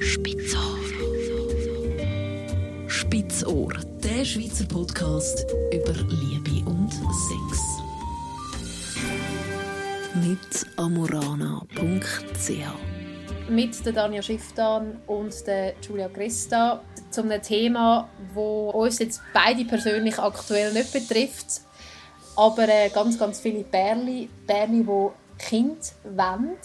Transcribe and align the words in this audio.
Spitzohr. 0.00 0.78
Spitzohr, 2.86 3.72
der 4.04 4.24
Schweizer 4.24 4.64
Podcast 4.66 5.44
über 5.72 5.92
Liebe 5.92 6.68
und 6.70 6.92
Sex. 6.92 7.82
Mit 10.14 10.66
amorana.ch 10.76 12.48
mit 13.48 13.84
der 13.86 13.92
Danja 13.92 14.22
Schifftan 14.22 15.00
und 15.06 15.46
der 15.46 15.74
Julia 15.80 16.08
Christa 16.08 16.80
zu 17.10 17.22
einem 17.22 17.42
Thema, 17.42 18.08
wo 18.34 18.70
uns 18.70 19.00
jetzt 19.00 19.20
beide 19.32 19.64
persönlich 19.64 20.18
aktuell 20.18 20.72
nicht 20.72 20.92
betrifft, 20.92 21.62
aber 22.36 22.68
äh, 22.68 22.90
ganz, 22.90 23.18
ganz 23.18 23.40
viele 23.40 23.64
Bärli, 23.64 24.28
Bärli, 24.46 24.84
die 24.84 25.44
Kind 25.44 25.92
wollen. 26.04 26.56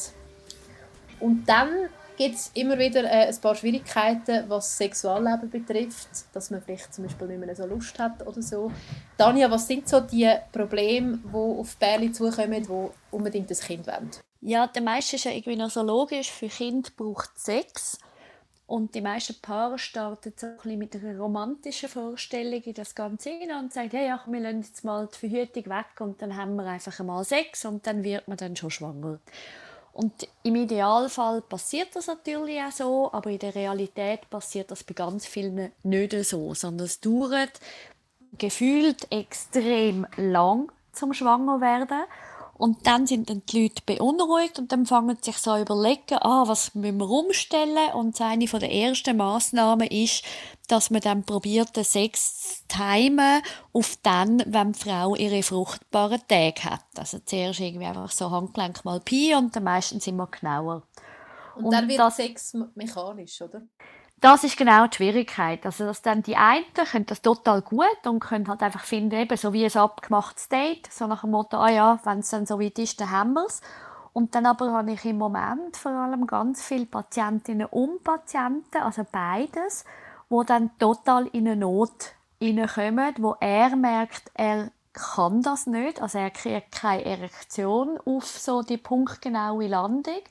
Und 1.20 1.46
dann 1.48 1.90
gibt 2.24 2.36
es 2.36 2.52
immer 2.54 2.80
wieder 2.80 3.04
äh, 3.04 3.28
ein 3.28 3.42
paar 3.42 3.54
Schwierigkeiten, 3.54 4.46
was 4.48 4.68
das 4.68 4.78
Sexualleben 4.78 5.50
betrifft, 5.50 6.08
dass 6.32 6.52
man 6.52 6.62
vielleicht 6.62 6.94
zum 6.94 7.04
Beispiel 7.04 7.28
nicht 7.28 7.40
mehr 7.40 7.56
so 7.56 7.66
Lust 7.66 8.00
hat 8.00 8.26
oder 8.26 8.42
so. 8.42 8.72
Danja, 9.18 9.52
was 9.52 9.68
sind 9.68 9.90
so 9.90 10.00
die 10.00 10.32
Probleme, 10.52 11.20
die 11.22 11.36
auf 11.36 11.76
Bärli 11.76 12.14
zukommen, 12.14 12.64
die 12.64 12.90
unbedingt 13.12 13.52
ein 13.52 13.58
Kind 13.58 13.88
wollen? 13.88 14.12
Ja, 14.40 14.68
der 14.68 14.82
meiste 14.82 15.18
ist 15.18 15.26
ja 15.26 15.32
irgendwie 15.32 15.58
noch 15.58 15.70
so 15.70 15.84
logisch. 15.84 16.32
Für 16.32 16.48
Kind 16.48 16.96
braucht 16.96 17.38
Sex. 17.38 17.98
Und 18.66 18.96
die 18.96 19.02
meisten 19.02 19.36
Paare 19.42 19.78
starten 19.78 20.34
so 20.38 20.48
ein 20.48 20.56
bisschen 20.56 20.80
mit 20.80 20.96
einer 20.96 21.20
romantischen 21.20 21.90
Vorstellung 21.90 22.62
in 22.64 22.74
das 22.74 22.96
Ganze 22.96 23.32
hinein 23.32 23.66
und 23.66 23.74
sagen, 23.74 23.90
ja, 23.94 24.02
ja, 24.02 24.24
wir 24.26 24.40
lassen 24.40 24.62
jetzt 24.62 24.86
mal 24.86 25.10
die 25.14 25.20
Verhütung 25.20 25.66
weg 25.66 26.00
und 26.00 26.22
dann 26.22 26.38
haben 26.38 26.56
wir 26.56 26.66
einfach 26.66 26.98
mal 27.04 27.26
Sex 27.26 27.66
und 27.66 27.86
dann 27.86 28.04
wird 28.06 28.30
man 28.30 28.38
dann 28.38 28.56
schon 28.56 28.72
schwanger. 28.72 29.20
Und 29.94 30.28
im 30.42 30.56
Idealfall 30.56 31.42
passiert 31.42 31.96
das 31.96 32.08
natürlich 32.08 32.60
auch 32.60 32.72
so, 32.72 33.14
aber 33.14 33.30
in 33.30 33.40
der 33.40 33.54
Realität 33.54 34.28
passiert 34.30 34.72
das 34.72 34.84
bei 34.84 34.96
ganz 34.96 35.28
vielen 35.28 35.72
nicht 35.84 36.14
so, 36.26 36.56
sondern 36.56 36.86
es 36.86 37.00
dauert 37.00 37.60
gefühlt 38.40 39.12
extrem 39.12 40.08
lang 40.18 40.72
zum 40.94 41.14
Schwanger 41.14 41.62
werden. 41.62 42.04
Und 42.56 42.86
dann 42.86 43.08
sind 43.08 43.30
dann 43.30 43.42
die 43.48 43.64
Leute 43.64 43.82
beunruhigt 43.86 44.60
und 44.60 44.72
dann 44.72 44.86
fangen 44.86 45.18
sie 45.22 45.32
sich 45.32 45.42
so 45.42 45.58
überlegen, 45.58 46.18
ah, 46.22 46.44
was 46.48 46.76
müssen 46.76 47.00
wir 47.00 47.10
umstellen? 47.10 47.94
Und 47.94 48.20
eine 48.22 48.48
von 48.48 48.60
der 48.60 48.72
ersten 48.72 49.18
Massnahmen 49.18 49.88
ist, 49.88 50.24
dass 50.68 50.92
man 50.92 51.02
dann 51.02 51.24
probiert, 51.24 51.76
den 51.76 51.84
Sex 51.84 52.64
zu 52.68 52.78
timen 52.78 53.42
auf 53.74 53.98
dann, 54.04 54.44
wenn 54.46 54.74
die 54.74 54.80
Frau 54.80 55.16
ihre 55.16 55.44
fruchtbaren 55.44 56.22
Tage 56.28 56.64
hat. 56.64 56.86
Also 56.96 57.20
zuerst 57.26 57.60
irgendwie 57.60 57.88
einfach 57.88 58.12
so 58.12 58.30
Handgelenk 58.30 58.86
mal 58.86 59.00
Pi 59.00 59.36
und 59.36 59.56
dann 59.56 59.64
meistens 59.64 60.08
immer 60.08 60.28
genauer. 60.28 60.84
Und, 61.56 61.66
und 61.66 61.72
dann 61.72 61.88
wird 61.88 62.00
das, 62.00 62.18
Sex 62.18 62.56
mechanisch, 62.76 63.42
oder? 63.42 63.64
Das 64.24 64.46
ist 64.46 64.56
genau 64.56 64.88
die 64.88 64.96
Schwierigkeit. 64.96 65.66
Also, 65.66 65.86
dass 65.86 66.02
dann 66.02 66.24
die 66.24 66.38
einen 66.38 66.64
können 66.74 67.06
das 67.06 67.22
total 67.22 67.62
gut 67.62 68.08
und 68.08 68.22
können 68.22 68.48
halt 68.48 68.64
einfach 68.64 68.86
finden, 68.86 69.20
eben 69.20 69.36
so 69.36 69.52
wie 69.52 69.66
ein 69.66 69.76
abgemachtes 69.76 70.48
Date, 70.48 70.88
so 70.90 71.08
nach 71.08 71.22
dem 71.22 71.32
Motto, 71.32 71.58
ah 71.58 71.70
ja, 71.70 72.00
wenn 72.06 72.20
es 72.20 72.30
dann 72.30 72.46
so 72.46 72.58
weit 72.58 72.80
ist, 72.80 73.02
dann 73.02 73.12
haben 73.12 73.34
wir 73.34 73.46
es. 73.46 73.62
Und 74.14 74.34
dann 74.34 74.46
aber 74.46 74.72
habe 74.72 74.94
ich 74.94 75.04
im 75.04 75.18
Moment 75.18 75.76
vor 75.76 75.92
allem 75.92 76.26
ganz 76.26 76.64
viele 76.64 76.86
Patientinnen 76.86 77.68
und 77.68 78.02
Patienten, 78.06 78.78
also 78.78 79.06
beides, 79.12 79.84
wo 80.30 80.44
dann 80.44 80.72
total 80.80 81.28
in 81.28 81.48
eine 81.48 81.58
Not 81.58 82.14
hineinkommen, 82.40 83.16
wo 83.18 83.36
er 83.42 83.76
merkt, 83.76 84.32
er 84.36 84.72
kann 84.94 85.42
das 85.42 85.68
nicht, 85.68 86.02
also 86.02 86.20
er 86.20 86.30
kriegt 86.30 86.72
keine 86.72 87.04
Erektion 87.04 88.00
auf 88.06 88.26
so 88.26 88.62
die 88.62 88.78
punktgenaue 88.78 89.68
Landung 89.68 90.22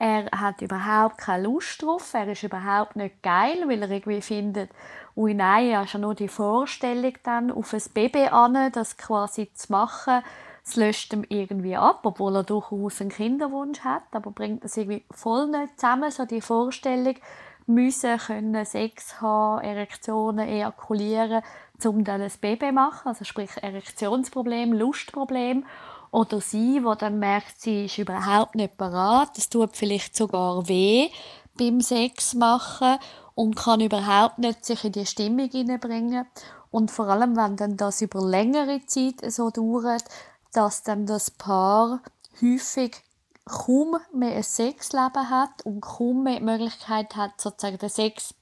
er 0.00 0.30
hat 0.34 0.62
überhaupt 0.62 1.18
keine 1.18 1.42
Lust 1.42 1.82
drauf. 1.82 2.14
Er 2.14 2.26
ist 2.26 2.42
überhaupt 2.42 2.96
nicht 2.96 3.22
geil, 3.22 3.64
weil 3.66 3.82
er 3.82 3.90
irgendwie 3.90 4.22
findet, 4.22 4.70
ui 5.14 5.34
nein, 5.34 5.68
er 5.68 5.82
ist 5.82 5.92
ja 5.92 5.98
nur 6.00 6.14
die 6.14 6.26
Vorstellung 6.26 7.12
dann 7.22 7.50
auf 7.50 7.74
ein 7.74 7.82
Baby 7.92 8.24
an, 8.28 8.72
das 8.72 8.96
quasi 8.96 9.52
zu 9.52 9.70
machen, 9.70 10.22
es 10.64 10.76
löscht 10.76 11.12
ihm 11.12 11.26
irgendwie 11.28 11.76
ab, 11.76 12.00
obwohl 12.04 12.36
er 12.36 12.44
durchaus 12.44 13.02
einen 13.02 13.10
Kinderwunsch 13.10 13.80
hat, 13.80 14.04
aber 14.12 14.30
bringt 14.30 14.64
das 14.64 14.78
irgendwie 14.78 15.04
voll 15.10 15.48
nicht 15.48 15.78
zusammen, 15.78 16.10
so 16.10 16.24
die 16.24 16.40
Vorstellung, 16.40 17.16
müssen 17.66 18.18
können 18.18 18.64
Sex 18.64 19.20
haben, 19.20 19.62
Erektionen 19.62 20.48
ejakulieren, 20.48 21.42
um 21.84 22.04
dann 22.04 22.22
ein 22.22 22.32
Baby 22.40 22.68
zu 22.68 22.72
machen, 22.72 23.08
also 23.08 23.24
sprich 23.24 23.50
Erektionsproblem, 23.62 24.72
Lustproblem 24.72 25.66
oder 26.10 26.40
sie, 26.40 26.84
wo 26.84 26.94
dann 26.94 27.18
merkt, 27.18 27.60
sie 27.60 27.86
ist 27.86 27.98
überhaupt 27.98 28.54
nicht 28.54 28.76
parat, 28.76 29.38
es 29.38 29.48
tut 29.48 29.76
vielleicht 29.76 30.16
sogar 30.16 30.68
weh 30.68 31.08
beim 31.58 31.80
Sex 31.80 32.34
machen 32.34 32.98
und 33.34 33.56
kann 33.56 33.80
überhaupt 33.80 34.38
nicht 34.38 34.64
sich 34.64 34.84
in 34.84 34.92
die 34.92 35.06
Stimmung 35.06 35.50
hineinbringen. 35.50 36.26
Und 36.70 36.90
vor 36.90 37.08
allem, 37.08 37.36
wenn 37.36 37.56
dann 37.56 37.76
das 37.76 38.00
über 38.00 38.20
längere 38.20 38.84
Zeit 38.86 39.32
so 39.32 39.50
dauert, 39.50 40.04
dass 40.52 40.82
dann 40.82 41.06
das 41.06 41.30
Paar 41.30 42.00
häufig 42.40 42.96
kaum 43.44 43.96
mehr 44.12 44.36
ein 44.36 44.42
Sexleben 44.42 45.30
hat 45.30 45.64
und 45.64 45.80
kaum 45.80 46.24
mehr 46.24 46.38
die 46.38 46.44
Möglichkeit 46.44 47.16
hat, 47.16 47.40
sozusagen 47.40 47.78
den 47.78 47.88
Sex 47.88 48.34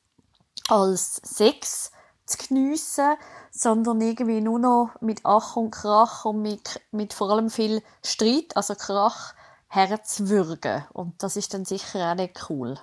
als 0.68 1.16
Sex 1.24 1.90
zu 2.28 2.38
geniessen, 2.38 3.16
sondern 3.50 4.00
irgendwie 4.00 4.40
nur 4.40 4.58
noch 4.58 4.90
mit 5.00 5.20
Ach 5.24 5.56
und 5.56 5.70
Krach 5.70 6.24
und 6.24 6.42
mit, 6.42 6.80
mit 6.90 7.12
vor 7.12 7.30
allem 7.30 7.50
viel 7.50 7.82
Streit, 8.04 8.56
also 8.56 8.74
Krach, 8.74 9.34
herzwürgen. 9.68 10.84
Und 10.92 11.22
das 11.22 11.36
ist 11.36 11.54
dann 11.54 11.64
sicher 11.64 12.10
auch 12.10 12.14
nicht 12.14 12.48
cool. 12.48 12.78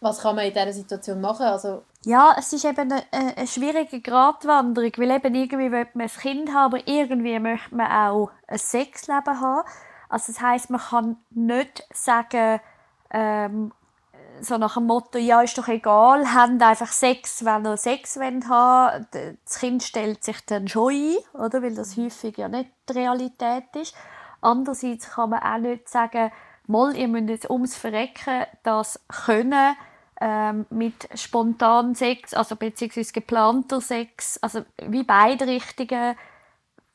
Was 0.00 0.20
kann 0.20 0.36
man 0.36 0.44
in 0.46 0.52
dieser 0.52 0.72
Situation 0.72 1.20
machen? 1.20 1.46
Also 1.46 1.82
ja, 2.04 2.36
es 2.38 2.52
ist 2.52 2.66
eben 2.66 2.92
eine, 2.92 3.02
eine 3.10 3.46
schwierige 3.46 4.00
Gratwanderung, 4.02 4.92
weil 4.98 5.10
eben 5.12 5.34
irgendwie 5.34 5.72
will 5.72 5.86
man 5.94 6.02
ein 6.02 6.20
Kind 6.20 6.52
haben, 6.52 6.74
aber 6.74 6.86
irgendwie 6.86 7.38
möchte 7.38 7.74
man 7.74 7.90
auch 7.90 8.30
ein 8.46 8.58
Sexleben 8.58 9.40
haben. 9.40 9.66
Also 10.10 10.32
das 10.32 10.42
heißt, 10.42 10.70
man 10.70 10.80
kann 10.80 11.16
nicht 11.30 11.86
sagen, 11.94 12.60
ähm, 13.10 13.72
so 14.40 14.58
nach 14.58 14.74
dem 14.74 14.86
Motto, 14.86 15.18
ja, 15.18 15.42
ist 15.42 15.56
doch 15.58 15.68
egal, 15.68 16.32
haben 16.32 16.60
einfach 16.60 16.92
Sex, 16.92 17.44
wenn 17.44 17.64
ihr 17.64 17.76
Sex 17.76 18.18
wollt 18.18 18.48
haben. 18.48 19.06
Das 19.12 19.58
Kind 19.58 19.82
stellt 19.82 20.24
sich 20.24 20.44
dann 20.46 20.68
schon 20.68 20.92
ein, 20.92 21.16
oder? 21.34 21.62
Weil 21.62 21.74
das 21.74 21.96
häufig 21.96 22.38
ja 22.38 22.48
nicht 22.48 22.70
die 22.88 22.94
Realität 22.94 23.74
ist. 23.74 23.94
Andererseits 24.40 25.10
kann 25.10 25.30
man 25.30 25.42
auch 25.42 25.58
nicht 25.58 25.88
sagen, 25.88 26.30
mal, 26.66 26.96
ihr 26.96 27.08
müsst 27.08 27.28
jetzt 27.28 27.50
ums 27.50 27.76
Verrecken 27.76 28.44
das 28.62 29.00
können, 29.26 29.76
ähm, 30.20 30.66
mit 30.70 31.08
spontan 31.14 31.94
Sex, 31.94 32.34
also 32.34 32.56
beziehungsweise 32.56 33.12
geplanter 33.12 33.80
Sex, 33.80 34.38
also 34.38 34.64
wie 34.82 35.02
beide 35.02 35.46
Richtungen 35.46 36.16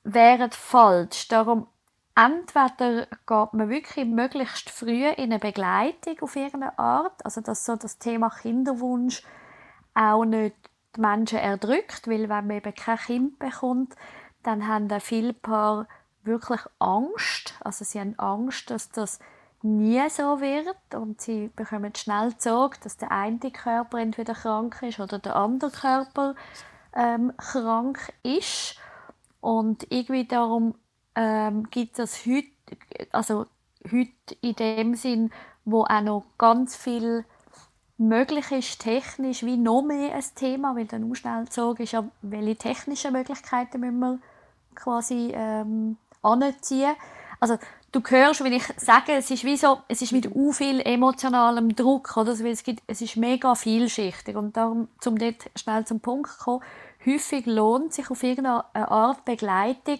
wären 0.03 0.51
falsch. 0.51 1.27
Darum 1.27 1.67
entweder 2.16 3.06
geht 3.06 3.53
man 3.53 3.70
wirklich 3.70 4.06
möglichst 4.06 4.70
früh 4.70 5.08
in 5.08 5.31
eine 5.31 5.40
Begleitung 5.40 6.20
auf 6.22 6.36
irgendeine 6.36 6.78
Art, 6.78 7.24
also 7.25 7.42
dass 7.42 7.66
so 7.66 7.75
das 7.75 7.97
Thema 7.97 8.30
Kinderwunsch 8.30 9.24
auch 9.94 10.25
nicht 10.25 10.56
die 10.96 11.02
Menschen 11.02 11.40
erdrückt, 11.40 12.08
weil 12.08 12.30
wenn 12.30 12.48
man 12.48 12.52
eben 12.52 12.74
kein 12.74 12.98
Kind 12.98 13.40
bekommt, 13.40 13.96
dann 14.44 14.68
haben 14.68 14.88
da 14.88 15.00
viele 15.00 15.34
Paar 15.34 15.88
wirklich 16.24 16.62
Angst, 16.80 17.56
also 17.62 17.86
sie 17.86 18.00
haben 18.00 18.18
Angst, 18.18 18.69
dass 18.69 18.90
das 18.90 19.19
nie 19.62 20.09
so 20.09 20.40
wird 20.40 20.96
und 20.96 21.19
sie 21.22 21.50
bekommen 21.56 21.94
schnell 21.96 22.34
Sorge, 22.38 22.78
dass 22.84 22.98
der 22.98 23.12
eine 23.12 23.52
Körper 23.52 24.00
entweder 24.00 24.34
krank 24.34 24.81
ist 24.81 25.00
oder 25.00 25.19
der 25.19 25.36
andere 25.36 25.72
Körper 25.72 26.36
ähm, 26.94 27.34
krank 27.38 28.14
ist. 28.24 28.75
Und 29.42 29.90
irgendwie 29.90 30.25
darum 30.25 30.75
ähm, 31.16 31.70
gibt 31.70 32.00
es 32.00 32.25
heute, 32.25 32.47
also 33.12 33.46
heute 33.92 34.36
in 34.42 34.56
dem 34.56 34.96
Sinn, 34.96 35.31
wo 35.66 35.84
auch 35.84 36.02
noch 36.02 36.24
ganz 36.38 36.75
viel 36.75 37.25
möglich 37.98 38.51
ist, 38.51 38.80
technisch, 38.80 39.44
wie 39.44 39.57
noch 39.57 39.81
mehr 39.81 40.16
ein 40.16 40.24
Thema, 40.36 40.75
weil 40.75 40.86
der 40.86 41.04
Ausschnellzug 41.04 41.81
ist 41.81 41.92
ja, 41.92 42.06
welche 42.22 42.56
technischen 42.56 43.12
Möglichkeiten 43.12 43.81
müssen 43.81 44.00
wir 44.00 44.19
quasi 44.74 45.31
ähm, 45.33 45.98
anziehen. 46.22 46.95
Also 47.39 47.57
du 47.92 48.01
hörst, 48.01 48.44
wenn 48.44 48.54
ich 48.54 48.63
sage, 48.78 49.13
es 49.13 49.30
ist 49.31 49.44
wie 49.44 49.57
so, 49.57 49.80
es 49.88 50.01
ist 50.01 50.12
mit 50.12 50.33
u 50.33 50.51
viel 50.51 50.81
emotionalem 50.81 51.75
Druck, 51.75 52.16
oder? 52.18 52.31
Also, 52.31 52.45
es, 52.45 52.63
gibt, 52.63 52.83
es 52.88 53.01
ist 53.01 53.18
mega 53.18 53.56
vielschichtig 53.56 54.36
und 54.36 54.56
darum, 54.56 54.88
um 55.06 55.18
dort 55.18 55.50
schnell 55.56 55.86
zum 55.86 56.00
Punkt 56.00 56.31
zu 56.31 56.38
kommen, 56.38 56.63
häufig 57.06 57.45
lohnt 57.45 57.94
sich 57.94 58.10
auf 58.10 58.24
irgendeine 58.24 58.66
Art 58.74 59.25
Begleitung, 59.25 60.00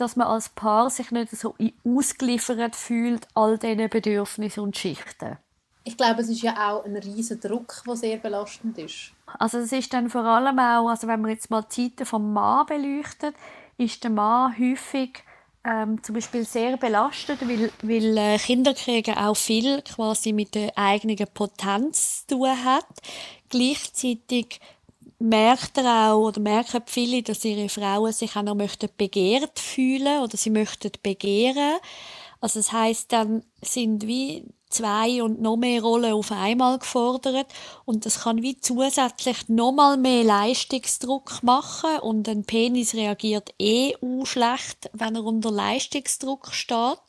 dass 0.00 0.16
man 0.16 0.28
als 0.28 0.48
Paar 0.48 0.90
sich 0.90 1.10
nicht 1.10 1.30
so 1.30 1.54
ausgeliefert 1.84 2.76
fühlt, 2.76 3.26
all 3.34 3.58
diesen 3.58 3.88
Bedürfnissen 3.88 4.62
und 4.62 4.76
Schichten. 4.76 5.36
Ich 5.84 5.96
glaube, 5.96 6.20
es 6.20 6.28
ist 6.28 6.42
ja 6.42 6.70
auch 6.70 6.84
ein 6.84 6.96
riesiger 6.96 7.48
Druck, 7.48 7.82
der 7.86 7.96
sehr 7.96 8.18
belastend 8.18 8.76
ist. 8.78 9.12
Also 9.38 9.58
es 9.58 9.72
ist 9.72 9.92
dann 9.92 10.10
vor 10.10 10.24
allem 10.24 10.58
auch, 10.58 10.88
also 10.88 11.06
wenn 11.06 11.20
man 11.20 11.30
jetzt 11.30 11.50
mal 11.50 11.62
die 11.62 11.90
Zeiten 11.90 12.06
vom 12.06 12.32
Mann 12.32 12.66
beleuchtet, 12.66 13.34
ist 13.78 14.04
der 14.04 14.10
Mann 14.10 14.54
häufig 14.58 15.22
ähm, 15.64 16.02
zum 16.02 16.14
Beispiel 16.14 16.44
sehr 16.44 16.76
belastet, 16.76 17.40
weil, 17.46 17.70
weil 17.82 18.16
äh, 18.16 18.38
Kinderkriegen 18.38 19.16
auch 19.16 19.36
viel 19.36 19.82
quasi 19.82 20.32
mit 20.32 20.54
der 20.54 20.76
eigenen 20.76 21.16
Potenz 21.32 22.26
zu 22.26 22.36
tun 22.36 22.64
hat. 22.64 22.86
Gleichzeitig 23.48 24.60
merkt 25.18 25.78
er 25.78 26.12
auch 26.12 26.28
oder 26.28 26.40
merken 26.40 26.82
viele, 26.86 27.22
dass 27.22 27.44
ihre 27.44 27.68
Frauen 27.68 28.12
sich 28.12 28.36
auch 28.36 28.42
noch 28.42 28.54
möchten 28.54 28.88
begehrt 28.96 29.58
fühlen 29.58 30.22
oder 30.22 30.36
sie 30.36 30.50
möchten 30.50 30.92
begehren. 31.02 31.78
Also 32.40 32.60
das 32.60 32.72
heißt, 32.72 33.12
dann 33.12 33.42
sind 33.60 34.06
wie 34.06 34.44
zwei 34.70 35.22
und 35.22 35.40
noch 35.40 35.56
mehr 35.56 35.82
Rollen 35.82 36.12
auf 36.12 36.30
einmal 36.30 36.78
gefordert 36.78 37.46
und 37.84 38.06
das 38.06 38.20
kann 38.20 38.42
wie 38.42 38.60
zusätzlich 38.60 39.48
noch 39.48 39.72
mal 39.72 39.96
mehr 39.96 40.24
Leistungsdruck 40.24 41.42
machen 41.42 41.98
und 42.00 42.28
ein 42.28 42.44
Penis 42.44 42.94
reagiert 42.94 43.54
eh 43.58 43.94
schlecht, 44.24 44.90
wenn 44.92 45.16
er 45.16 45.24
unter 45.24 45.50
Leistungsdruck 45.50 46.52
steht 46.52 47.00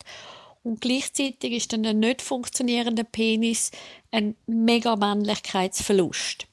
und 0.64 0.82
gleichzeitig 0.82 1.52
ist 1.52 1.74
dann 1.74 1.86
ein 1.86 2.00
nicht 2.00 2.22
funktionierender 2.22 3.04
Penis 3.04 3.72
ein 4.12 4.36
mega 4.48 4.96
Männlichkeitsverlust. 4.96 6.48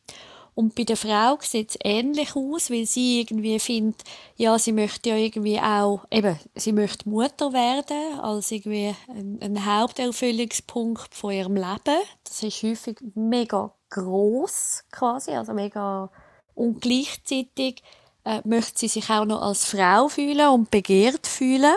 Und 0.57 0.75
bei 0.75 0.85
der 0.85 0.97
Frau 0.97 1.37
sieht 1.43 1.73
es 1.73 1.79
ähnlich 1.85 2.35
aus, 2.35 2.71
weil 2.71 2.87
sie 2.87 3.21
irgendwie 3.21 3.59
findet, 3.59 4.03
ja, 4.37 4.59
sie 4.59 4.73
möchte 4.73 5.11
ja 5.11 5.17
irgendwie 5.17 5.61
auch, 5.61 6.07
eben, 6.11 6.41
sie 6.55 6.73
möchte 6.73 7.07
Mutter 7.11 7.53
werden, 7.53 8.19
als 8.21 8.51
irgendwie 8.51 8.97
ein, 9.07 9.39
ein 9.43 9.67
Haupterfüllungspunkt 9.67 11.15
von 11.15 11.33
ihrem 11.33 11.57
Leben. 11.57 12.01
Das 12.25 12.43
ist 12.43 12.63
häufig 12.63 12.97
mega 13.15 13.71
groß 13.91 14.85
quasi, 14.91 15.33
also 15.33 15.53
mega, 15.53 16.11
und 16.55 16.81
gleichzeitig 16.81 17.83
äh, 18.25 18.41
möchte 18.45 18.79
sie 18.79 18.89
sich 18.89 19.11
auch 19.11 19.27
noch 19.27 19.43
als 19.43 19.67
Frau 19.67 20.09
fühlen 20.09 20.49
und 20.49 20.71
begehrt 20.71 21.27
fühlen. 21.27 21.77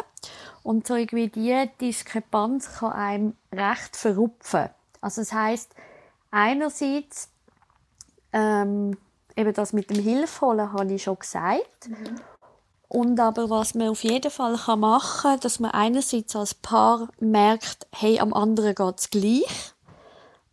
Und 0.64 0.88
so 0.88 0.96
irgendwie 0.96 1.28
diese 1.28 1.70
Diskrepanz 1.82 2.78
kann 2.80 2.94
einem 2.94 3.36
recht 3.52 3.98
verrupfen. 3.98 4.70
Also 5.02 5.20
das 5.20 5.34
heißt, 5.34 5.76
einerseits 6.32 7.30
ähm, 8.34 8.98
eben 9.36 9.54
das 9.54 9.74
mit 9.74 9.90
dem 9.90 10.02
Hilfholen 10.04 10.74
habe 10.74 10.94
ich 10.94 11.04
schon 11.04 11.20
gesagt. 11.20 11.90
Mhm. 11.90 12.20
Und 12.90 13.20
aber 13.20 13.52
was 13.52 13.76
man 13.76 13.90
auf 13.90 14.04
jeden 14.04 14.32
Fall 14.32 14.58
kann 14.58 14.80
machen 14.80 15.22
kann, 15.22 15.40
dass 15.42 15.60
man 15.60 15.72
einerseits 15.72 16.36
als 16.36 16.56
Paar 16.56 17.08
merkt, 17.20 17.88
hey, 17.94 18.20
am 18.20 18.34
anderen 18.34 18.74
geht 18.74 19.00
es 19.00 19.10
gleich. 19.12 19.74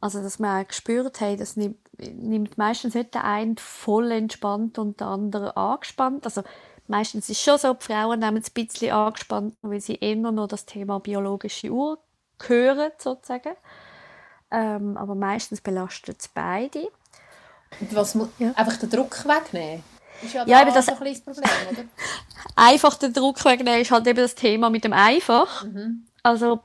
Also, 0.01 0.23
dass 0.23 0.39
man 0.39 0.65
auch 0.65 0.71
spürt, 0.71 1.19
hey, 1.21 1.37
das 1.37 1.57
nimmt, 1.57 1.79
nimmt 1.99 2.59
meistens 2.59 2.95
nicht 2.95 3.15
der 3.15 3.25
eine 3.25 3.55
voll 3.59 4.13
entspannt 4.13 4.79
und 4.79 5.01
der 5.01 5.07
andere 5.07 5.57
angespannt. 5.57 6.27
Also, 6.27 6.43
meistens 6.87 7.31
ist 7.31 7.39
es 7.39 7.43
schon 7.43 7.59
so, 7.59 7.73
die 7.73 7.85
Frauen 7.87 8.21
nehmen 8.21 8.37
es 8.37 8.51
ein 8.51 8.67
bisschen 8.67 8.93
angespannt, 8.93 9.57
weil 9.63 9.81
sie 9.81 9.95
immer 9.95 10.31
noch 10.31 10.47
das 10.47 10.67
Thema 10.67 11.01
biologische 11.01 11.71
Uhr 11.71 11.99
hören, 12.47 12.93
sozusagen. 12.99 13.55
Ähm, 14.51 14.99
aber 14.99 15.15
meistens 15.15 15.63
belastet 15.63 16.21
es 16.21 16.29
beide. 16.29 16.89
Was 17.91 18.15
ja. 18.39 18.53
Einfach 18.55 18.77
den 18.77 18.91
Druck 18.91 19.25
wegnehmen? 19.27 19.83
Ist 20.23 20.35
ja, 20.35 20.47
ja 20.47 20.65
das, 20.65 20.89
ein 20.89 20.97
das 20.97 20.97
Problem, 20.97 21.17
oder? 21.71 21.85
einfach 22.57 22.95
den 22.95 23.13
Druck 23.13 23.45
wegnehmen 23.45 23.81
ist 23.81 23.91
halt 23.91 24.07
eben 24.07 24.19
das 24.19 24.35
Thema 24.35 24.71
mit 24.71 24.85
dem 24.85 24.93
Einfach. 24.93 25.65
Mhm. 25.65 26.07
Also, 26.23 26.61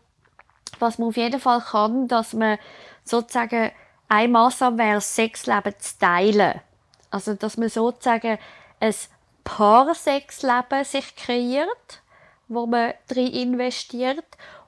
was 0.79 0.97
man 0.97 1.09
auf 1.09 1.17
jeden 1.17 1.39
Fall 1.39 1.61
kann, 1.61 2.07
dass 2.07 2.33
man 2.33 2.57
sozusagen 3.03 3.71
ein 4.07 4.31
Maßnahme 4.31 4.77
wäre, 4.77 4.95
das 4.95 5.15
Sexleben 5.15 5.73
zu 5.79 5.99
teilen. 5.99 6.61
Also, 7.09 7.33
dass 7.33 7.57
man 7.57 7.69
sozusagen 7.69 8.37
ein 8.79 8.95
Paar-Sexleben 9.43 10.83
sich 10.85 11.15
kreiert, 11.15 12.01
wo 12.47 12.65
man 12.65 12.93
drin 13.07 13.27
investiert 13.27 14.25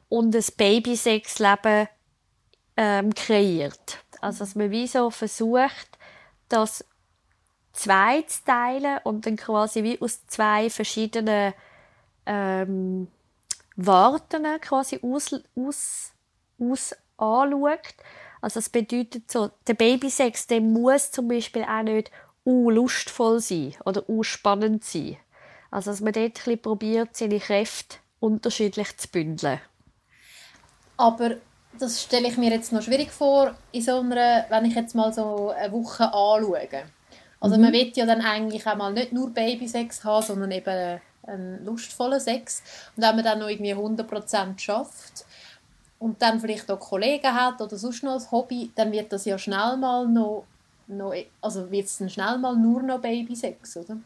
und 0.10 0.36
ein 0.36 0.46
Baby-Sexleben 0.58 1.88
ähm, 2.78 3.14
kreiert. 3.14 4.00
Also, 4.22 4.40
dass 4.40 4.56
man 4.56 4.72
wie 4.72 4.88
so 4.88 5.10
versucht, 5.10 5.93
das 6.54 6.86
zwei 7.74 8.22
zu 8.22 8.44
teilen 8.46 9.00
und 9.04 9.26
dann 9.26 9.36
quasi 9.36 9.84
wie 9.84 10.00
aus 10.00 10.26
zwei 10.28 10.70
verschiedenen 10.70 11.54
ähm, 12.26 13.08
Worten 13.76 14.46
quasi 14.62 15.00
aus, 15.02 15.34
aus, 15.56 16.14
aus 16.60 16.96
anschaut. 17.18 17.96
Also 18.42 18.60
das 18.60 18.70
bedeutet 18.70 19.32
so, 19.32 19.50
der 19.68 19.74
Babysex, 19.74 20.48
der 20.48 20.62
muss 20.62 21.12
zum 21.12 21.28
Beispiel 21.28 21.64
auch 21.64 21.84
nicht 21.84 22.12
u 22.46 22.70
lustvoll 22.70 23.40
sein 23.40 23.74
oder 23.86 24.08
u 24.10 24.22
spannend 24.24 24.84
sein. 24.84 25.18
Also 25.72 25.92
dass 25.92 26.02
man 26.02 26.14
dort 26.14 26.48
ein 26.48 26.60
probiert, 26.60 27.16
seine 27.16 27.40
Kräfte 27.40 27.98
unterschiedlich 28.20 28.98
zu 28.98 29.08
bündeln. 29.08 29.60
Aber 30.98 31.38
das 31.80 32.04
stelle 32.04 32.28
ich 32.28 32.38
mir 32.38 32.52
jetzt 32.52 32.72
noch 32.72 32.82
schwierig 32.82 33.12
vor, 33.12 33.56
in 33.72 33.82
so 33.82 34.00
einer, 34.00 34.46
wenn 34.50 34.66
ich 34.66 34.76
jetzt 34.76 34.96
mal 34.96 35.14
so 35.14 35.50
eine 35.50 35.72
Woche 35.72 36.06
anschaue. 36.06 36.68
Also 37.40 37.58
mhm. 37.58 37.62
man 37.62 37.74
will 37.74 37.92
ja 37.94 38.06
dann 38.06 38.22
eigentlich 38.22 38.66
auch 38.68 38.76
mal 38.76 38.94
nicht 38.94 39.12
nur 39.12 39.30
Babysex 39.30 40.04
haben, 40.04 40.26
sondern 40.26 40.52
eben 40.52 41.02
einen 41.26 41.66
lustvollen 41.66 42.20
Sex. 42.20 42.64
Und 42.96 43.04
wenn 43.04 43.16
man 43.16 43.26
dann 43.26 43.40
noch 43.40 43.50
irgendwie 43.50 43.74
100% 43.74 44.60
schafft 44.60 45.26
und 46.00 46.22
dann 46.22 46.40
vielleicht 46.40 46.70
auch 46.70 46.80
Kollegen 46.80 47.34
hat 47.34 47.62
oder 47.62 47.78
sonst 47.78 48.04
noch 48.04 48.20
ein 48.20 48.32
Hobby, 48.32 48.72
dann 48.76 48.92
wird 48.92 49.12
das 49.12 49.26
ja 49.26 49.38
schnell 49.38 49.78
mal 49.78 50.08
noch, 50.08 50.46
noch 50.88 51.14
also 51.42 51.70
wird 51.72 51.88
es 51.88 51.98
dann 51.98 52.10
schnell 52.10 52.38
mal 52.38 52.56
nur 52.56 52.82
noch 52.84 53.00
Babysex, 53.00 53.78
oder? 53.78 53.98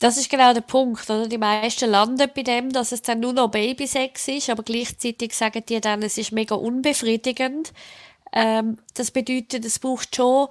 Das 0.00 0.16
ist 0.16 0.30
genau 0.30 0.54
der 0.54 0.62
Punkt, 0.62 1.08
oder? 1.10 1.28
Die 1.28 1.36
meisten 1.36 1.90
landen 1.90 2.30
bei 2.34 2.42
dem, 2.42 2.72
dass 2.72 2.90
es 2.90 3.02
dann 3.02 3.20
nur 3.20 3.34
noch 3.34 3.50
Babysex 3.50 4.28
ist, 4.28 4.48
aber 4.48 4.62
gleichzeitig 4.62 5.36
sagen 5.36 5.62
die 5.68 5.78
dann, 5.78 6.02
es 6.02 6.16
ist 6.16 6.32
mega 6.32 6.54
unbefriedigend. 6.54 7.74
Ähm, 8.32 8.78
das 8.94 9.10
bedeutet, 9.10 9.62
es 9.66 9.78
braucht 9.78 10.16
schon, 10.16 10.48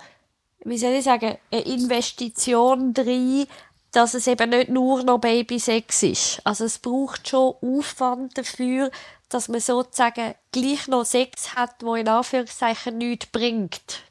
wie 0.63 0.77
soll 0.77 0.91
ich 0.91 1.03
sagen, 1.03 1.39
eine 1.51 1.61
Investition 1.61 2.93
drin, 2.93 3.47
dass 3.91 4.13
es 4.13 4.27
eben 4.27 4.51
nicht 4.51 4.69
nur 4.69 5.01
noch 5.03 5.17
Babysex 5.17 6.03
ist. 6.03 6.41
Also 6.43 6.65
es 6.65 6.77
braucht 6.77 7.27
schon 7.27 7.55
Aufwand 7.61 8.37
dafür, 8.37 8.91
dass 9.29 9.47
man 9.47 9.61
sozusagen 9.61 10.35
gleich 10.51 10.87
noch 10.87 11.05
Sex 11.05 11.55
hat, 11.55 11.81
wo 11.81 11.95
in 11.95 12.07
Anführungszeichen 12.07 12.99
nichts 12.99 13.25
bringt. 13.25 14.03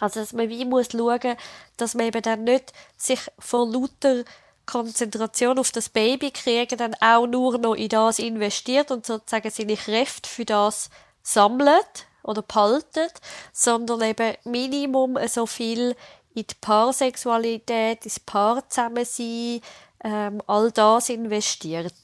Also 0.00 0.20
dass 0.20 0.34
man 0.34 0.50
wie 0.50 0.66
muss 0.66 0.88
schauen, 0.92 1.36
dass 1.78 1.94
man 1.94 2.06
eben 2.06 2.20
dann 2.20 2.44
nicht 2.44 2.74
sich 2.98 3.20
vor 3.38 3.66
lauter 3.66 4.24
Konzentration 4.66 5.58
auf 5.58 5.72
das 5.72 5.88
Baby 5.88 6.30
kriegen, 6.30 6.76
dann 6.76 6.94
auch 7.00 7.26
nur 7.26 7.58
noch 7.58 7.74
in 7.74 7.88
das 7.88 8.18
investiert 8.18 8.90
und 8.90 9.06
sozusagen 9.06 9.50
seine 9.50 9.76
Kräfte 9.76 10.28
für 10.28 10.44
das 10.44 10.90
sammelt 11.22 12.06
oder 12.22 12.42
behaltet, 12.42 13.12
sondern 13.52 14.02
eben 14.02 14.34
Minimum 14.44 15.18
so 15.28 15.46
viel 15.46 15.96
in 16.34 16.46
die 16.46 16.54
Paarsexualität, 16.60 18.04
ins 18.04 18.20
Paarzusammensein, 18.20 19.60
ähm, 20.04 20.42
all 20.46 20.70
das 20.72 21.08
investiert. 21.08 21.94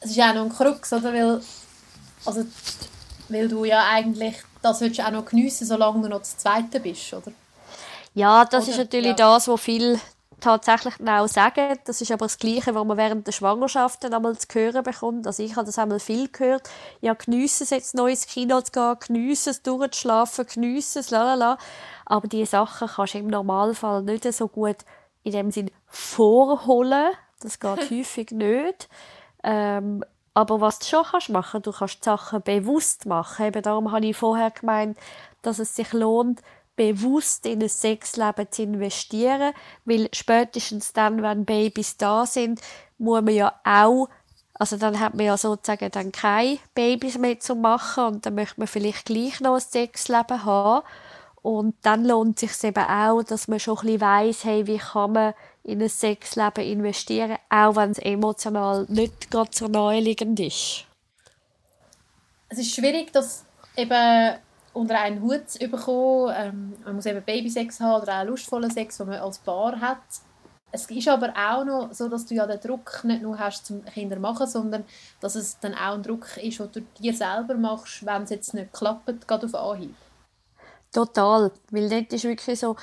Es 0.00 0.10
ist 0.10 0.20
auch 0.20 0.34
noch 0.34 0.42
ein 0.42 0.52
Krux, 0.52 0.92
oder? 0.92 1.12
Weil, 1.12 1.40
also, 2.26 2.44
weil 3.28 3.48
du 3.48 3.64
ja 3.64 3.88
eigentlich 3.88 4.36
das 4.64 4.80
willst 4.80 4.98
du 4.98 5.06
auch 5.06 5.10
noch 5.10 5.26
geniessen, 5.26 5.66
solange 5.66 6.02
du 6.02 6.08
noch 6.08 6.20
das 6.20 6.38
Zweite 6.38 6.80
bist, 6.80 7.12
oder? 7.12 7.32
Ja, 8.14 8.44
das 8.44 8.64
oder? 8.64 8.72
ist 8.72 8.78
natürlich 8.78 9.08
ja. 9.08 9.14
das, 9.14 9.46
was 9.46 9.60
viel 9.60 10.00
tatsächlich 10.40 10.94
auch 11.06 11.26
sagen. 11.26 11.78
Das 11.84 12.00
ist 12.00 12.10
aber 12.12 12.26
das 12.26 12.38
Gleiche, 12.38 12.74
was 12.74 12.84
man 12.84 12.96
während 12.96 13.26
der 13.26 13.32
Schwangerschaft 13.32 14.04
einmal 14.04 14.36
zu 14.36 14.46
hören 14.52 14.82
bekommt. 14.82 15.26
Also 15.26 15.42
ich 15.42 15.56
habe 15.56 15.66
das 15.66 15.78
einmal 15.78 16.00
viel 16.00 16.28
gehört. 16.28 16.68
Ja, 17.00 17.14
geniessen 17.14 17.64
es 17.64 17.70
jetzt 17.70 17.94
neu 17.94 18.10
ins 18.10 18.26
Kino 18.26 18.60
zu 18.60 18.72
gehen, 18.72 18.96
geniessen 19.06 19.50
es 19.50 19.62
durchzuschlafen, 19.62 20.46
geniessen 20.46 21.00
es, 21.00 21.10
lalala. 21.10 21.58
Aber 22.06 22.28
diese 22.28 22.50
Sachen 22.50 22.88
kannst 22.88 23.14
du 23.14 23.18
im 23.18 23.28
Normalfall 23.28 24.02
nicht 24.02 24.30
so 24.32 24.48
gut 24.48 24.78
in 25.22 25.32
dem 25.32 25.50
Sinn 25.50 25.70
vorholen. 25.86 27.12
Das 27.40 27.60
geht 27.60 27.90
häufig 27.90 28.30
nicht. 28.30 28.88
Ähm, 29.42 30.04
aber 30.34 30.60
was 30.60 30.80
du 30.80 30.86
schon 30.86 31.04
kannst 31.04 31.30
machen, 31.30 31.62
du 31.62 31.70
kannst 31.70 32.00
die 32.00 32.04
Sachen 32.04 32.42
bewusst 32.42 33.06
machen. 33.06 33.46
Eben 33.46 33.62
darum 33.62 33.92
habe 33.92 34.06
ich 34.06 34.16
vorher 34.16 34.50
gemeint, 34.50 34.98
dass 35.42 35.60
es 35.60 35.76
sich 35.76 35.92
lohnt, 35.92 36.42
bewusst 36.76 37.46
in 37.46 37.62
ein 37.62 37.68
Sexleben 37.68 38.50
zu 38.50 38.62
investieren, 38.62 39.52
weil 39.84 40.08
spätestens 40.12 40.92
dann, 40.92 41.22
wenn 41.22 41.44
Babys 41.44 41.96
da 41.96 42.26
sind, 42.26 42.60
muss 42.98 43.22
man 43.22 43.34
ja 43.34 43.60
auch, 43.64 44.08
also 44.54 44.76
dann 44.76 45.00
hat 45.00 45.14
man 45.14 45.26
ja 45.26 45.36
sozusagen 45.36 45.90
dann 45.90 46.12
keine 46.12 46.58
Babys 46.74 47.18
mehr 47.18 47.38
zu 47.40 47.54
machen 47.54 48.04
und 48.04 48.26
dann 48.26 48.34
möchte 48.34 48.60
man 48.60 48.68
vielleicht 48.68 49.06
gleich 49.06 49.40
noch 49.40 49.54
ein 49.54 49.60
Sexleben 49.60 50.44
haben 50.44 50.86
und 51.42 51.74
dann 51.82 52.04
lohnt 52.04 52.38
sich 52.38 52.64
eben 52.64 52.84
auch, 52.84 53.22
dass 53.22 53.48
man 53.48 53.60
schon 53.60 53.78
ein 53.80 54.00
weiss, 54.00 54.44
hey, 54.44 54.66
wie 54.66 54.78
kann 54.78 55.12
man 55.12 55.34
in 55.62 55.82
ein 55.82 55.88
Sexleben 55.88 56.64
investieren, 56.64 57.36
auch 57.50 57.76
wenn 57.76 57.90
es 57.90 57.98
emotional 57.98 58.86
nicht 58.88 59.30
gerade 59.30 59.50
so 59.52 59.66
naheliegend 59.66 60.40
ist. 60.40 60.86
Es 62.48 62.58
ist 62.58 62.74
schwierig, 62.74 63.12
dass 63.12 63.44
eben 63.76 64.36
unter 64.74 65.00
einen 65.00 65.22
Hut 65.22 65.58
bekommen. 65.58 66.34
Ähm, 66.36 66.74
man 66.84 66.96
muss 66.96 67.06
eben 67.06 67.22
Babysex 67.22 67.80
haben 67.80 68.02
oder 68.02 68.20
auch 68.20 68.26
lustvollen 68.26 68.70
Sex, 68.70 68.98
den 68.98 69.06
man 69.06 69.20
als 69.20 69.38
Paar 69.38 69.80
hat. 69.80 69.98
es 70.72 70.90
ist 70.90 71.08
aber 71.08 71.32
auch 71.36 71.64
noch 71.64 71.92
so, 71.92 72.08
dass 72.08 72.26
du 72.26 72.34
ja 72.34 72.46
den 72.46 72.60
Druck 72.60 73.04
nicht 73.04 73.22
nur 73.22 73.38
hast 73.38 73.66
zum 73.66 73.84
Kinder 73.84 74.18
machen, 74.18 74.46
sondern 74.46 74.84
dass 75.20 75.36
es 75.36 75.58
dann 75.60 75.74
auch 75.74 75.94
ein 75.94 76.02
Druck 76.02 76.36
ist, 76.36 76.58
den 76.58 76.72
du 76.72 76.80
dir 77.00 77.14
selber 77.14 77.54
machst, 77.54 78.04
wenn 78.04 78.22
es 78.24 78.30
jetzt 78.30 78.54
nicht 78.54 78.72
klappt, 78.72 79.26
gerade 79.26 79.46
auf 79.46 79.54
Anhieb. 79.54 79.94
Total, 80.92 81.50
weil 81.70 81.88
dort 81.88 82.12
ist 82.12 82.24
wirklich 82.24 82.58
so, 82.58 82.76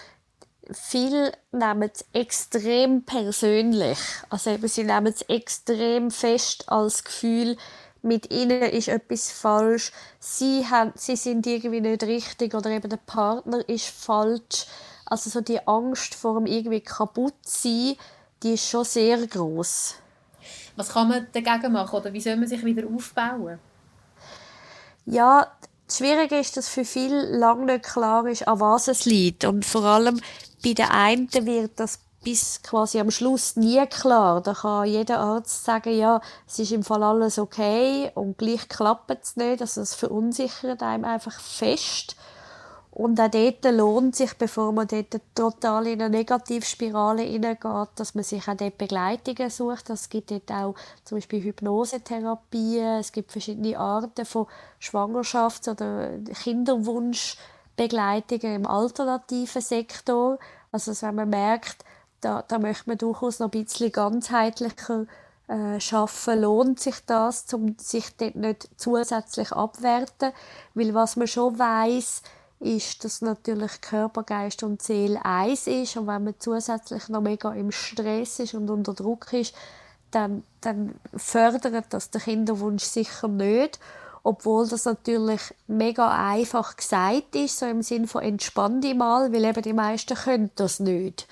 viele 0.72 1.34
nehmen 1.52 1.90
es 1.94 2.06
extrem 2.14 3.04
persönlich. 3.04 4.00
Also 4.30 4.52
eben, 4.52 4.68
sie 4.68 4.84
nehmen 4.84 5.08
es 5.08 5.22
extrem 5.24 6.12
fest 6.12 6.70
als 6.70 7.04
Gefühl, 7.04 7.58
mit 8.02 8.32
ihnen 8.32 8.62
ist 8.62 8.88
etwas 8.88 9.32
falsch, 9.32 9.92
sie, 10.20 10.66
haben, 10.68 10.92
sie 10.96 11.16
sind 11.16 11.46
irgendwie 11.46 11.82
nicht 11.82 12.04
richtig 12.04 12.54
oder 12.56 12.70
eben 12.72 12.90
der 12.90 12.98
Partner 12.98 13.68
ist 13.70 13.88
falsch. 13.88 14.66
Also 15.06 15.30
so 15.30 15.42
die 15.42 15.68
Angst 15.68 16.16
vor 16.16 16.36
dem 16.36 16.46
irgendwie 16.46 16.82
kaputt 16.82 17.36
sein, 17.44 17.96
die 18.44 18.54
ist 18.54 18.68
schon 18.68 18.86
sehr 18.86 19.28
groß. 19.28 19.96
Was 20.76 20.90
kann 20.90 21.10
man 21.10 21.28
dagegen 21.32 21.74
machen 21.74 21.96
oder 21.96 22.14
wie 22.14 22.22
soll 22.22 22.38
man 22.38 22.48
sich 22.48 22.64
wieder 22.64 22.88
aufbauen? 22.88 23.60
Ja, 25.06 25.52
das 25.86 25.98
Schwierige 25.98 26.40
ist, 26.40 26.56
dass 26.56 26.70
für 26.70 26.86
viele 26.86 27.38
lange 27.38 27.66
nicht 27.66 27.84
klar 27.84 28.26
ist, 28.26 28.48
an 28.48 28.60
was 28.60 28.88
es 28.88 29.06
liegt. 29.06 29.44
Und 29.44 29.66
vor 29.66 29.84
allem 29.84 30.22
bei 30.64 30.74
den 30.74 30.86
einen 30.86 31.30
wird 31.46 31.80
das 31.80 32.00
bis 32.24 32.62
quasi 32.62 33.00
am 33.00 33.12
Schluss 33.12 33.56
nie 33.56 33.86
klar. 33.88 34.42
Da 34.42 34.54
kann 34.54 34.88
jeder 34.88 35.20
Arzt 35.20 35.66
sagen, 35.66 35.96
ja, 35.96 36.22
es 36.48 36.60
ist 36.60 36.72
im 36.72 36.84
Fall 36.84 37.04
alles 37.04 37.40
okay 37.40 38.12
und 38.14 38.38
gleich 38.38 38.70
klappt 38.70 39.24
es 39.24 39.36
nicht. 39.36 39.62
Also 39.62 39.82
es 39.82 39.96
verunsichert 39.96 40.84
einem 40.84 41.06
einfach 41.06 41.40
fest. 41.40 42.16
Und 42.92 43.20
auch 43.22 43.30
dort 43.30 43.64
lohnt 43.74 44.18
sich, 44.18 44.38
bevor 44.38 44.74
man 44.74 44.86
dort 44.86 45.16
total 45.34 45.88
in 45.88 46.02
eine 46.02 46.10
Negativspirale 46.10 47.22
hineingeht, 47.22 47.88
dass 47.96 48.16
man 48.16 48.26
sich 48.26 48.46
auch 48.50 48.58
dort 48.58 48.78
Begleitungen 48.78 49.50
sucht. 49.50 49.90
Es 49.90 50.10
gibt 50.10 50.30
dort 50.30 50.52
auch 50.52 50.76
zum 51.06 51.18
Beispiel 51.18 51.42
Hypnosetherapien, 51.42 53.00
es 53.00 53.14
gibt 53.14 53.32
verschiedene 53.32 53.80
Arten 53.80 54.26
von 54.26 54.46
Schwangerschafts- 54.82 55.72
oder 55.72 56.18
Kinderwunschbegleitungen 56.44 58.56
im 58.56 58.68
alternativen 58.68 59.62
Sektor. 59.62 60.38
Also 60.74 60.92
wenn 61.02 61.16
man 61.16 61.30
merkt, 61.30 61.86
da, 62.22 62.44
da 62.48 62.60
möchte 62.60 62.90
man 62.90 62.98
durchaus 62.98 63.40
noch 63.40 63.52
ein 63.52 63.64
bisschen 63.64 63.92
ganzheitlicher 63.92 65.06
äh, 65.48 65.80
schaffen, 65.80 66.42
lohnt 66.42 66.80
sich 66.80 67.06
das, 67.06 67.52
um 67.54 67.76
sich 67.78 68.16
dort 68.16 68.36
nicht 68.36 68.70
zusätzlich 68.78 69.52
abwerten, 69.52 70.32
weil 70.74 70.94
was 70.94 71.16
man 71.16 71.28
schon 71.28 71.60
weiß 71.60 72.22
ist, 72.62 73.04
dass 73.04 73.22
natürlich 73.22 73.82
Körper, 73.82 74.24
Geist 74.24 74.64
und 74.64 74.82
Seele 74.82 75.24
eins 75.26 75.68
ist. 75.68 75.98
Und 75.98 76.08
wenn 76.08 76.24
man 76.24 76.36
zusätzlich 76.40 77.10
noch 77.10 77.22
mega 77.22 77.52
im 77.54 77.72
Stress 77.72 78.40
ist 78.40 78.54
und 78.54 78.70
unter 78.70 78.94
Druck 78.94 79.34
ist, 79.34 79.54
dann, 80.12 80.44
dann 80.62 80.96
fördert 81.16 81.86
das 81.90 82.12
den 82.12 82.22
Kinderwunsch 82.22 82.84
sicher 82.84 83.28
nicht, 83.28 83.80
obwohl 84.24 84.68
das 84.68 84.86
natürlich 84.86 85.42
mega 85.68 86.12
einfach 86.12 86.76
gesagt 86.76 87.36
ist, 87.36 87.58
so 87.58 87.66
im 87.66 87.82
Sinn 87.82 88.08
von 88.08 88.22
entspann 88.22 88.82
dich 88.82 88.94
mal, 88.94 89.34
weil 89.34 89.46
eben 89.46 89.64
die 89.64 89.74
meisten 89.74 90.16
können 90.16 90.52
das 90.56 90.80
nicht. 90.80 91.28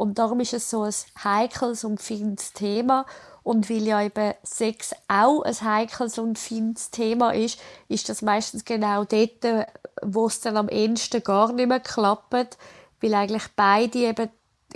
Und 0.00 0.18
darum 0.18 0.40
ist 0.40 0.54
es 0.54 0.70
so 0.70 0.84
ein 0.84 0.94
heikles 1.22 1.84
und 1.84 2.00
feines 2.00 2.54
Thema. 2.54 3.04
Und 3.42 3.68
weil 3.68 3.82
ja 3.82 4.00
eben 4.00 4.32
Sex 4.42 4.94
auch 5.08 5.42
ein 5.42 5.60
heikles 5.60 6.18
und 6.18 6.38
feines 6.38 6.90
Thema 6.90 7.34
ist, 7.34 7.60
ist 7.88 8.08
das 8.08 8.22
meistens 8.22 8.64
genau 8.64 9.04
dort, 9.04 9.68
wo 10.00 10.26
es 10.26 10.40
dann 10.40 10.56
am 10.56 10.70
ehesten 10.70 11.22
gar 11.22 11.52
nicht 11.52 11.68
mehr 11.68 11.80
klappt, 11.80 12.56
weil 13.02 13.14
eigentlich 13.14 13.42
beide 13.54 13.98
eben 13.98 14.30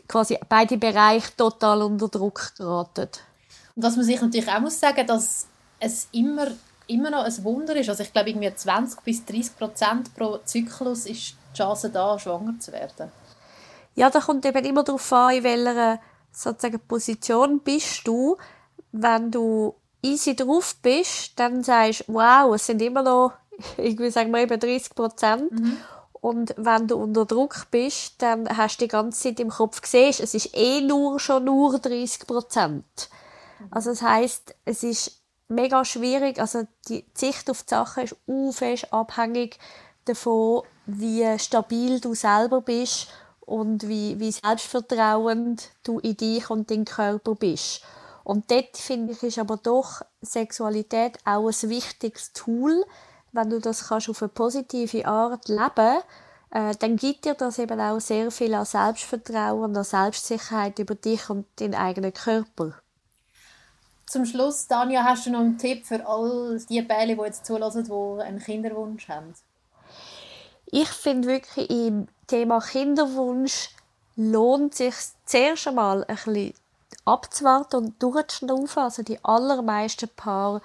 quasi 0.07 0.39
beide 0.47 0.77
Bereiche 0.77 1.35
total 1.35 1.81
unter 1.81 2.09
Druck 2.09 2.53
geraten. 2.59 3.09
Und 3.77 3.83
was 3.83 3.97
man 3.97 4.05
sich 4.05 4.21
natürlich 4.21 4.51
auch 4.51 4.61
muss 4.61 4.79
sagen, 4.79 5.07
dass 5.07 5.47
es 5.81 6.07
immer, 6.13 6.49
immer 6.87 7.09
noch 7.09 7.25
ein 7.25 7.45
Wunder 7.45 7.75
ist. 7.77 7.89
Also 7.89 8.03
ich 8.03 8.13
glaube, 8.13 8.29
irgendwie 8.29 8.55
20 8.55 9.01
bis 9.01 9.25
30 9.25 9.57
Prozent 9.57 10.15
pro 10.15 10.37
Zyklus 10.45 11.07
ist 11.07 11.35
die 11.55 11.57
Chance 11.57 11.89
da, 11.89 12.19
schwanger 12.19 12.61
zu 12.61 12.73
werden. 12.73 13.11
Ja, 13.95 14.11
da 14.11 14.21
kommt 14.21 14.45
eben 14.45 14.65
immer 14.65 14.83
darauf 14.83 15.13
an, 15.13 15.35
in 15.35 15.45
welcher 15.45 16.01
sozusagen 16.33 16.81
Position 16.81 17.61
bist 17.61 18.07
du. 18.07 18.37
Wenn 18.93 19.31
du 19.31 19.75
easy 20.03 20.37
drauf 20.37 20.77
bist, 20.83 21.39
dann 21.39 21.63
sagst 21.63 22.05
du, 22.07 22.15
wow, 22.15 22.55
es 22.55 22.67
sind 22.67 22.83
immer 22.83 23.03
noch, 23.03 23.33
ich 23.77 23.99
will 23.99 24.11
sagen, 24.11 24.35
eben 24.35 24.61
30 24.61 24.95
Prozent. 24.95 25.53
Mhm. 25.53 25.77
Und 26.13 26.55
wenn 26.57 26.89
du 26.89 26.97
unter 26.97 27.27
Druck 27.27 27.67
bist, 27.71 28.23
dann 28.23 28.49
hast 28.49 28.79
du 28.79 28.85
die 28.87 28.89
ganze 28.89 29.21
Zeit 29.21 29.41
im 29.41 29.51
Kopf 29.51 29.83
gesehen, 29.83 30.15
es 30.19 30.35
ist 30.35 30.57
eh 30.57 30.81
nur 30.81 31.21
schon 31.21 31.45
nur 31.45 31.79
30 31.79 32.27
Prozent. 32.27 33.11
Also 33.71 33.91
das 33.91 34.03
heißt, 34.03 34.55
es 34.65 34.83
ist 34.83 35.21
mega 35.49 35.85
schwierig, 35.85 36.39
also 36.39 36.67
die 36.89 37.05
Sicht 37.15 37.51
auf 37.51 37.63
die 37.63 37.71
Sache 37.71 38.03
ist 38.03 38.17
fest 38.53 38.93
abhängig 38.93 39.59
davon, 40.07 40.63
wie 40.87 41.39
stabil 41.39 42.01
du 42.01 42.15
selber 42.15 42.63
bist 42.63 43.09
und 43.47 43.89
wie, 43.89 44.19
wie 44.21 44.33
selbstvertrauend 44.33 45.71
du 45.83 45.99
in 45.99 46.17
dich 46.17 46.51
und 46.51 46.71
deinen 46.71 46.85
Körper 46.85 47.35
bist. 47.35 47.83
Und 48.25 48.51
dort 48.51 48.77
finde 48.77 49.13
ich, 49.13 49.23
ist 49.23 49.39
aber 49.39 49.59
doch 49.59 50.03
Sexualität 50.23 51.19
auch 51.25 51.49
ein 51.49 51.71
wichtiges 51.71 52.33
Tool. 52.33 52.85
Wenn 53.33 53.51
du 53.51 53.61
das 53.61 53.89
kannst 53.89 54.09
auf 54.09 54.23
eine 54.23 54.29
positive 54.29 55.07
Art 55.07 55.49
leben 55.49 56.03
äh, 56.55 56.73
dann 56.79 56.97
gibt 56.97 57.25
dir 57.25 57.35
das 57.35 57.59
eben 57.59 57.81
auch 57.81 57.99
sehr 57.99 58.31
viel 58.31 58.55
an 58.55 58.65
Selbstvertrauen 58.65 59.65
und 59.65 59.77
an 59.77 59.83
Selbstsicherheit 59.83 60.79
über 60.79 60.95
dich 60.95 61.29
und 61.29 61.47
deinen 61.57 61.75
eigenen 61.75 62.15
Körper. 62.15 62.75
Zum 64.07 64.25
Schluss, 64.25 64.69
Tanja, 64.69 65.03
hast 65.03 65.27
du 65.27 65.31
noch 65.31 65.41
einen 65.41 65.59
Tipp 65.59 65.85
für 65.85 66.07
all 66.07 66.61
die 66.69 66.83
Bälle, 66.83 67.17
die 67.17 67.23
jetzt 67.23 67.45
zulassen, 67.45 67.85
die 67.85 68.23
einen 68.23 68.39
Kinderwunsch 68.39 69.09
haben? 69.09 69.35
Ich 70.67 70.89
finde 70.89 71.29
wirklich 71.29 71.69
im 71.71 72.07
Thema 72.27 72.61
Kinderwunsch 72.61 73.71
lohnt 74.17 74.75
sich 74.75 74.95
zuerst 75.27 75.69
einmal 75.69 76.05
ein 76.05 76.17
bisschen 76.17 76.55
abzuwarten 77.05 77.77
und 77.85 78.03
durchzuschnaufen. 78.03 78.83
Also 78.83 79.03
die 79.03 79.23
allermeisten 79.25 80.09
Paare 80.09 80.63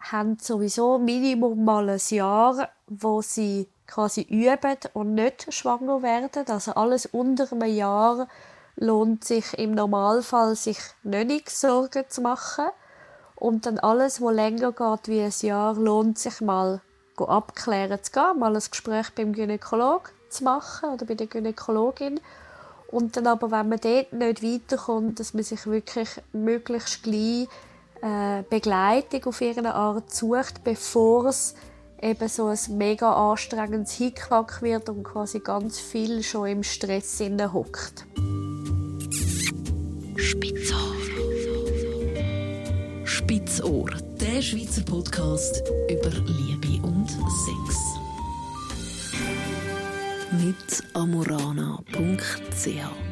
haben 0.00 0.38
sowieso 0.38 0.98
Minimum 0.98 1.64
mal 1.64 1.88
ein 1.88 2.00
Jahr, 2.08 2.68
wo 2.86 3.22
sie 3.22 3.68
quasi 3.86 4.22
üben 4.22 4.78
und 4.94 5.14
nicht 5.14 5.52
schwanger 5.52 6.02
werden. 6.02 6.46
Also 6.48 6.72
alles 6.72 7.06
unter 7.06 7.50
einem 7.52 7.68
Jahr 7.68 8.28
lohnt 8.76 9.24
sich 9.24 9.58
im 9.58 9.72
Normalfall 9.72 10.54
sich 10.54 10.78
nicht 11.02 11.50
Sorgen 11.50 12.04
zu 12.08 12.20
machen. 12.20 12.66
Und 13.36 13.64
dann 13.64 13.78
alles, 13.78 14.20
was 14.20 14.34
länger 14.34 14.72
geht 14.72 15.08
wie 15.08 15.22
ein 15.22 15.32
Jahr, 15.40 15.74
lohnt 15.74 16.18
sich 16.18 16.40
mal 16.40 16.80
abklären 17.16 18.02
zu 18.02 18.12
gehen, 18.12 18.38
mal 18.38 18.54
ein 18.54 18.62
Gespräch 18.70 19.14
beim 19.14 19.34
Gynäkolog 19.34 20.12
zu 20.30 20.44
machen 20.44 20.90
oder 20.90 21.04
bei 21.06 21.14
der 21.14 21.26
Gynäkologin. 21.26 22.20
Und 22.88 23.16
dann 23.16 23.26
aber, 23.26 23.50
wenn 23.50 23.68
man 23.68 23.78
dort 23.80 24.12
nicht 24.12 24.42
weiterkommt, 24.42 25.20
dass 25.20 25.34
man 25.34 25.44
sich 25.44 25.66
wirklich 25.66 26.08
möglichst 26.32 27.02
gleich 27.02 27.46
äh, 28.02 28.42
Begleitung 28.48 29.24
auf 29.26 29.40
irgendeine 29.40 29.74
Art 29.74 30.12
sucht, 30.12 30.64
bevor 30.64 31.26
es 31.26 31.54
eben 32.02 32.28
so 32.28 32.46
ein 32.46 32.58
mega 32.70 33.30
anstrengendes 33.30 33.92
Hickhack 33.92 34.62
wird 34.62 34.88
und 34.88 35.04
quasi 35.04 35.40
ganz 35.40 35.78
viel 35.78 36.22
schon 36.22 36.48
im 36.48 36.62
Stress 36.62 37.20
hockt. 37.52 38.06
Spitzohr. 40.16 40.96
Spitzohr, 43.04 43.90
der 44.20 44.42
Schweizer 44.42 44.82
Podcast 44.82 45.62
über 45.88 46.10
Liebe 46.10 46.82
und 46.86 47.08
Sex. 47.08 47.89
Mit 50.42 50.82
amorana.ch 50.94 53.09